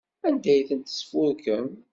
Anda 0.27 0.49
ay 0.53 0.63
tent-tesfurkem? 0.69 1.67